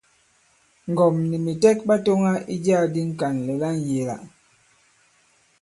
Ŋgɔ̀m 0.91 1.15
nì 1.29 1.37
mìtɛk 1.45 1.77
ɓa 1.87 1.95
tōŋa 2.05 2.31
i 2.53 2.55
jiā 2.63 2.79
di 2.93 3.01
Ŋkànlɛ̀ 3.09 3.55
la 3.61 3.69
ŋyēe-la. 3.83 4.15